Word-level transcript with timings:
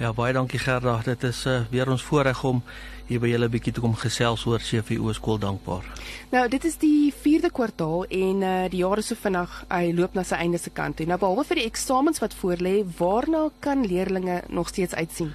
Ja, 0.00 0.14
baie 0.16 0.32
dankie 0.32 0.58
Gerda. 0.58 0.94
Dit 1.04 1.26
is 1.28 1.42
uh, 1.44 1.58
weer 1.68 1.90
ons 1.92 2.02
voorreg 2.02 2.38
om 2.48 2.62
hier 3.04 3.20
by 3.20 3.28
julle 3.28 3.44
'n 3.50 3.52
bietjie 3.52 3.72
te 3.76 3.82
kom 3.84 3.92
gesels 3.92 4.46
oor 4.48 4.62
CVO 4.64 5.12
skool 5.12 5.38
dankbaar. 5.38 5.84
Nou, 6.30 6.48
dit 6.48 6.64
is 6.64 6.78
die 6.80 7.12
4de 7.12 7.50
kwartaal 7.52 8.06
en 8.08 8.40
uh, 8.40 8.64
die 8.72 8.80
jaar 8.80 8.96
is 8.98 9.10
so 9.12 9.14
vinnig, 9.14 9.64
hy 9.68 9.92
loop 9.92 10.14
na 10.14 10.24
sy 10.24 10.38
einde 10.40 10.58
se 10.58 10.70
kant 10.70 10.96
toe. 10.96 11.06
Nou 11.06 11.18
behalwe 11.20 11.44
vir 11.44 11.60
die 11.60 11.66
eksamens 11.68 12.20
wat 12.24 12.32
voorlê, 12.34 12.80
waarna 12.96 13.50
kan 13.60 13.84
leerders 13.84 14.48
nog 14.48 14.68
steeds 14.68 14.94
uitsien? 14.94 15.34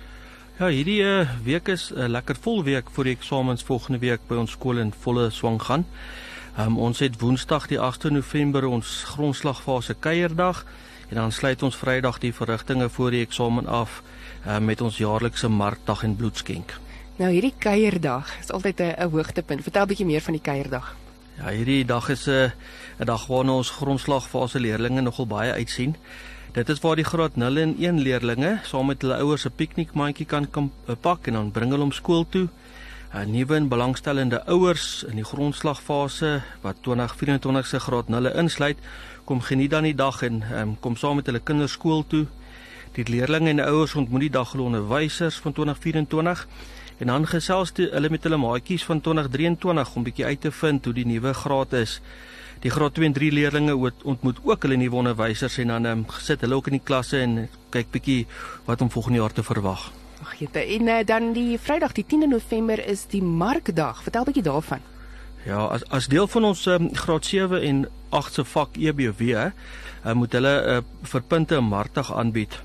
Ja, 0.57 0.67
hierdie 0.67 1.01
uh, 1.03 1.29
week 1.43 1.67
is 1.67 1.91
'n 1.91 1.99
uh, 1.99 2.07
lekker 2.07 2.35
vol 2.41 2.63
week 2.63 2.89
vir 2.89 3.03
die 3.03 3.13
eksamens 3.13 3.61
volgende 3.63 3.99
week 3.99 4.25
by 4.27 4.35
ons 4.35 4.51
skool 4.57 4.79
in 4.81 4.93
volle 4.93 5.29
swang 5.29 5.61
gaan. 5.61 5.85
Um, 6.57 6.77
ons 6.77 6.99
het 6.99 7.21
Woensdag 7.21 7.67
die 7.67 7.77
8de 7.77 8.09
November 8.09 8.65
ons 8.65 9.03
grondslagfase 9.13 9.93
kuierdag 9.93 10.65
en 11.09 11.15
dan 11.15 11.31
sluit 11.31 11.63
ons 11.63 11.75
Vrydag 11.75 12.19
die 12.19 12.33
verrigtinge 12.33 12.89
voor 12.89 13.11
die 13.11 13.21
eksamen 13.21 13.67
af 13.67 14.01
uh, 14.47 14.57
met 14.59 14.81
ons 14.81 14.97
jaarlikse 14.97 15.47
markdag 15.47 16.03
en 16.03 16.15
bloedskenk. 16.15 16.79
Nou 17.15 17.31
hierdie 17.31 17.53
kuierdag 17.57 18.31
is 18.41 18.51
altyd 18.51 18.79
'n 18.79 19.09
hoogtepunt. 19.09 19.63
Vertel 19.63 19.83
'n 19.83 19.87
bietjie 19.87 20.05
meer 20.05 20.21
van 20.21 20.33
die 20.33 20.41
kuierdag. 20.41 20.95
Ja, 21.37 21.49
hierdie 21.49 21.85
dag 21.85 22.09
is 22.09 22.25
'n 22.27 22.31
uh, 22.31 22.51
'n 22.99 23.05
dag 23.05 23.27
waarna 23.27 23.51
ons 23.51 23.69
grondslagfase 23.69 24.59
leerders 24.59 25.01
nogal 25.01 25.27
baie 25.27 25.51
uitsien. 25.51 25.95
Dit 26.51 26.69
is 26.69 26.79
waar 26.79 26.95
die 26.95 27.03
graad 27.03 27.35
0 27.35 27.57
en 27.57 27.75
1 27.79 27.99
leerders 27.99 28.69
saam 28.69 28.85
met 28.85 29.01
hulle 29.01 29.17
ouers 29.17 29.45
'n 29.45 29.55
piknikmandjie 29.55 30.25
kan 30.25 30.49
kom 30.49 30.71
uh, 30.87 30.95
pak 31.01 31.27
en 31.27 31.33
dan 31.33 31.51
bring 31.51 31.69
hulle 31.71 31.83
hom 31.83 31.91
skool 31.91 32.25
toe. 32.29 32.47
Nuwe 33.23 33.55
en 33.55 33.67
belangstellende 33.71 34.41
ouers 34.45 35.05
in 35.07 35.15
die 35.15 35.23
grondslagfase 35.23 36.41
wat 36.61 36.81
2024 36.83 37.67
se 37.67 37.79
graad 37.79 38.09
0 38.11 38.27
insluit, 38.35 38.77
kom 39.23 39.39
geniet 39.41 39.71
dan 39.71 39.87
die 39.87 39.95
dag 39.95 40.19
en 40.21 40.43
um, 40.51 40.73
kom 40.79 40.97
saam 40.99 41.15
met 41.15 41.31
hulle 41.31 41.39
kinders 41.39 41.77
skool 41.79 42.03
toe. 42.11 42.25
Die 42.97 43.07
leerders 43.07 43.47
en 43.47 43.63
ouers 43.63 43.95
ontmoet 43.95 44.27
die 44.27 44.33
dag 44.35 44.51
hulle 44.51 44.67
onderwysers 44.67 45.39
van 45.39 45.55
2024 45.55 46.45
en 46.99 47.07
dan 47.07 47.27
gesels 47.27 47.71
hulle 47.79 48.11
met 48.11 48.23
hulle 48.27 48.37
maatjies 48.37 48.83
van 48.83 49.01
2023 49.01 49.95
om 49.95 50.03
bietjie 50.03 50.25
uit 50.25 50.41
te 50.41 50.51
vind 50.51 50.85
hoe 50.85 50.93
die 50.93 51.07
nuwe 51.07 51.33
graad 51.33 51.73
is. 51.73 52.01
Die 52.59 52.71
graad 52.71 52.99
2 52.99 53.07
en 53.07 53.15
3 53.15 53.31
leerders 53.31 54.03
ontmoet 54.03 54.43
ook 54.43 54.67
hulle 54.67 54.75
nuwe 54.75 54.95
onderwysers 54.95 55.57
en 55.63 55.71
dan 55.77 55.85
um, 55.85 56.07
sit 56.19 56.43
hulle 56.43 56.59
ook 56.59 56.67
in 56.67 56.81
die 56.81 56.87
klasse 56.87 57.23
en 57.23 57.45
kyk 57.69 57.95
bietjie 57.95 58.25
wat 58.67 58.81
om 58.81 58.91
volgende 58.91 59.23
jaar 59.23 59.31
te 59.31 59.43
verwag. 59.43 59.93
Ag 60.23 60.35
jette, 60.39 60.59
en 60.59 60.87
uh, 60.87 60.99
dan 61.05 61.33
die 61.33 61.59
Vrydag 61.59 61.91
die 61.91 62.05
10de 62.05 62.27
November 62.27 62.79
is 62.87 63.05
die 63.11 63.23
markdag. 63.23 64.03
Vertel 64.03 64.23
bietjie 64.23 64.43
daarvan. 64.43 64.83
Ja, 65.45 65.65
as 65.65 65.83
as 65.93 66.07
deel 66.09 66.27
van 66.27 66.43
ons 66.43 66.65
um, 66.65 66.89
graad 66.95 67.25
7 67.25 67.61
en 67.61 67.83
8 68.09 68.33
se 68.33 68.45
vak 68.49 68.77
EBW, 68.81 69.21
uh, 69.35 70.13
moet 70.13 70.33
hulle 70.33 70.53
uh, 70.61 70.79
vir 71.11 71.21
punte 71.21 71.59
'n 71.59 71.67
markdag 71.69 72.13
aanbied. 72.13 72.61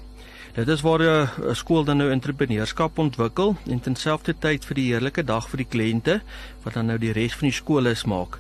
Dit 0.54 0.68
is 0.68 0.80
waar 0.80 1.02
'n 1.02 1.04
uh, 1.04 1.54
skool 1.54 1.84
dan 1.84 1.96
nou 1.96 2.10
entrepreneurskap 2.10 2.98
ontwikkel 2.98 3.56
en 3.66 3.80
terselfdertyd 3.80 4.64
vir 4.64 4.74
die 4.74 4.86
heerlike 4.92 5.24
dag 5.24 5.48
vir 5.48 5.56
die 5.56 5.70
kliënte 5.70 6.20
wat 6.62 6.74
dan 6.74 6.86
nou 6.86 6.98
die 6.98 7.12
res 7.12 7.34
van 7.34 7.48
die 7.48 7.56
skool 7.56 7.86
is 7.86 8.04
maak. 8.04 8.38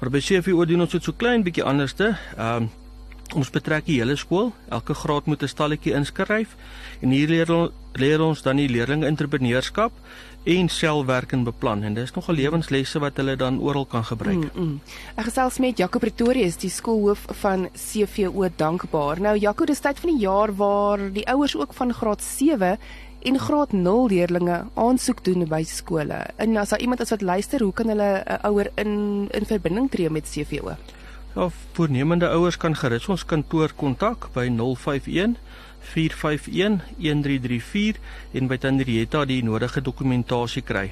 Maar 0.00 0.10
by 0.10 0.20
CVO 0.20 0.64
doen 0.64 0.80
ons 0.80 0.90
dit 0.90 1.02
so 1.02 1.12
klein 1.12 1.42
bietjie 1.42 1.64
anderste. 1.64 2.16
Ehm 2.36 2.56
um, 2.62 2.70
ons 3.34 3.50
betrek 3.50 3.86
die 3.86 3.98
hele 4.00 4.16
skool. 4.16 4.52
Elke 4.68 4.94
graad 4.94 5.26
moet 5.26 5.42
'n 5.42 5.48
stalletjie 5.48 5.94
inskryf 5.94 6.56
en 7.00 7.10
hier 7.10 7.28
leer, 7.28 7.70
leer 7.94 8.20
ons 8.20 8.42
dan 8.42 8.56
die 8.56 8.68
leerlinge 8.68 9.06
entrepreneurskap 9.06 9.92
en 10.44 10.68
selfwerk 10.68 11.32
en 11.32 11.44
beplan 11.44 11.82
en 11.82 11.94
dis 11.94 12.12
nogal 12.16 12.34
lewenslesse 12.34 12.98
wat 12.98 13.16
hulle 13.16 13.36
dan 13.36 13.58
oral 13.60 13.84
kan 13.84 14.04
gebruik. 14.04 14.54
Mm, 14.54 14.62
mm. 14.62 14.80
Ek 15.16 15.28
gesels 15.28 15.58
met 15.58 15.78
Jaco 15.78 15.98
Pretorius, 15.98 16.56
die 16.56 16.70
skoolhoof 16.70 17.26
van 17.42 17.68
CVO 17.74 18.48
Dankbaar. 18.56 19.20
Nou 19.20 19.36
Jaco, 19.36 19.64
dis 19.64 19.80
tyd 19.80 20.00
van 20.00 20.10
die 20.14 20.24
jaar 20.24 20.54
waar 20.56 21.12
die 21.12 21.26
ouers 21.28 21.56
ook 21.56 21.74
van 21.74 21.92
graad 21.92 22.22
7 22.22 22.78
en 23.20 23.38
graad 23.38 23.72
0 23.72 24.08
leerdlinge 24.08 24.64
aansoek 24.74 25.24
doen 25.24 25.44
by 25.48 25.62
skole. 25.68 26.22
En 26.36 26.56
as 26.56 26.72
daar 26.72 26.80
iemand 26.80 27.00
is 27.00 27.10
wat 27.10 27.22
luister, 27.22 27.62
hoe 27.62 27.72
kan 27.72 27.88
hulle 27.88 28.24
'n 28.24 28.32
uh, 28.32 28.44
ouer 28.48 28.70
in 28.74 29.28
in 29.30 29.46
verbinding 29.46 29.90
tree 29.90 30.10
met 30.10 30.24
CVO? 30.24 30.76
Ja, 31.30 31.46
voornemende 31.72 32.26
ouers 32.34 32.56
kan 32.58 32.74
gerus 32.74 33.04
ons 33.06 33.22
kantoor 33.22 33.70
kontak 33.78 34.34
by 34.34 34.50
051 34.50 35.38
4511334 35.94 38.02
en 38.34 38.50
by 38.50 38.58
Tandrietta 38.58 39.22
die 39.30 39.38
nodige 39.46 39.78
dokumentasie 39.80 40.66
kry. 40.66 40.90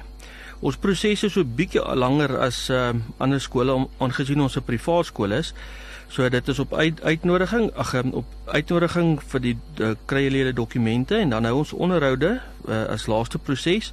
Ons 0.63 0.79
proses 0.79 1.27
is 1.27 1.35
so 1.35 1.43
bietjie 1.43 1.83
langer 1.83 2.39
as 2.39 2.71
uh, 2.71 2.95
ander 3.19 3.43
skole 3.43 3.91
aangesien 3.99 4.39
ons 4.39 4.55
'n 4.55 4.63
privaat 4.63 5.11
skool 5.11 5.35
is. 5.35 5.51
So 6.09 6.29
dit 6.29 6.47
is 6.47 6.59
op 6.59 6.73
uit, 6.73 7.01
uitnodiging, 7.01 7.69
ag 7.77 7.93
ehm, 7.93 8.09
op 8.17 8.25
uitnodiging 8.45 9.19
vir 9.21 9.41
die 9.43 9.57
kry 10.09 10.23
julle 10.25 10.53
dokumente 10.57 11.19
en 11.21 11.29
dan 11.29 11.45
hou 11.45 11.59
ons 11.61 11.73
onderhoude 11.73 12.39
uh, 12.65 12.85
as 12.89 13.05
laaste 13.05 13.37
proses 13.37 13.91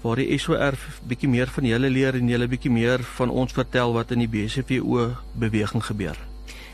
waar 0.00 0.16
die 0.16 0.38
SOR 0.38 0.78
bietjie 1.10 1.28
meer 1.28 1.52
van 1.52 1.68
julle 1.68 1.90
leer 1.92 2.16
en 2.16 2.30
julle 2.30 2.48
bietjie 2.48 2.72
meer 2.72 3.04
van 3.18 3.28
ons 3.30 3.52
vertel 3.52 3.92
wat 3.92 4.14
in 4.16 4.24
die 4.24 4.30
BCVO 4.30 5.10
beweging 5.36 5.84
gebeur. 5.84 6.16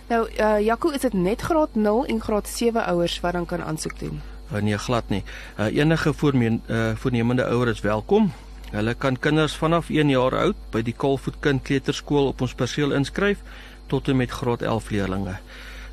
Nou 0.08 0.28
uh 0.28 0.60
Jaco, 0.60 0.92
is 0.94 1.02
dit 1.02 1.16
net 1.16 1.42
graad 1.42 1.74
0 1.74 2.06
en 2.06 2.20
graad 2.20 2.48
7 2.48 2.86
ouers 2.86 3.18
wat 3.24 3.32
dan 3.32 3.46
kan 3.50 3.64
aansoek 3.64 3.98
doen? 3.98 4.20
Uh, 4.52 4.60
nee, 4.60 4.78
glad 4.78 5.08
nie. 5.08 5.24
Uh 5.58 5.72
enige 5.72 6.12
voormeen 6.12 6.62
uh 6.68 6.92
voornemende 6.94 7.48
ouer 7.50 7.68
is 7.68 7.80
welkom. 7.80 8.32
Hulle 8.70 8.94
kan 8.94 9.18
kinders 9.18 9.56
vanaf 9.56 9.90
1 9.90 10.08
jaar 10.08 10.36
oud 10.36 10.56
by 10.70 10.82
die 10.82 10.94
Kalfoot 10.96 11.40
Kind 11.40 11.62
Kleuterskool 11.62 12.26
op 12.26 12.40
ons 12.40 12.54
perseel 12.54 12.92
inskryf 12.92 13.40
tot 13.94 14.08
en 14.10 14.16
met 14.16 14.30
graad 14.30 14.62
11 14.62 14.90
leerders. 14.90 15.38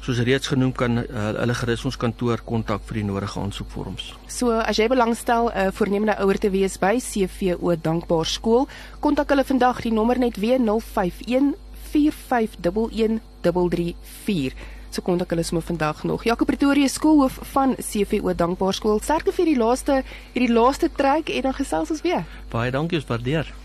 Soos 0.01 0.17
reeds 0.25 0.49
genoem 0.49 0.71
kan 0.73 0.97
uh, 0.97 1.05
hulle 1.37 1.53
gerus 1.53 1.85
ons 1.85 1.93
kantoor 2.01 2.41
kontak 2.41 2.81
vir 2.89 2.97
die 3.01 3.05
nodige 3.05 3.37
aansoekvorms. 3.37 4.17
So 4.25 4.49
as 4.57 4.81
jy 4.81 4.89
belangstel 4.89 5.51
'n 5.51 5.53
uh, 5.53 5.69
voornemende 5.77 6.17
ouer 6.25 6.41
te 6.41 6.49
wees 6.49 6.81
by 6.81 6.97
CVO 6.97 7.77
Dankbaar 7.77 8.25
Skool, 8.25 8.65
kontak 8.99 9.29
hulle 9.29 9.45
vandag 9.45 9.85
die 9.85 9.93
nommer 9.93 10.17
net 10.17 10.41
weer 10.41 10.57
051 10.57 11.53
4511334. 11.93 14.57
So 14.89 15.05
kontak 15.05 15.29
hulle 15.29 15.43
sommer 15.43 15.63
vandag 15.63 16.03
nog. 16.03 16.23
Jaco 16.23 16.45
Pretoria 16.45 16.87
skoolhoof 16.87 17.37
van 17.53 17.75
CVO 17.77 18.33
Dankbaar 18.35 18.73
Skool. 18.73 18.99
Sterkte 18.99 19.31
vir 19.31 19.45
die 19.45 19.57
laaste 19.57 20.03
hierdie 20.33 20.53
laaste 20.53 20.89
trek 20.89 21.29
en 21.29 21.41
dan 21.41 21.53
gesels 21.53 21.91
ons 21.93 22.01
weer. 22.01 22.25
Baie 22.49 22.71
dankie, 22.71 22.97
ons 22.97 23.07
waardeer. 23.07 23.60